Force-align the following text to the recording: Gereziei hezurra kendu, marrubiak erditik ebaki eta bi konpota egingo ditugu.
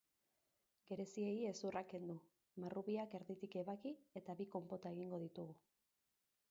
Gereziei 0.91 1.35
hezurra 1.49 1.83
kendu, 1.91 2.15
marrubiak 2.65 3.15
erditik 3.21 3.59
ebaki 3.65 3.93
eta 4.23 4.39
bi 4.43 4.53
konpota 4.57 4.97
egingo 4.99 5.23
ditugu. 5.29 5.61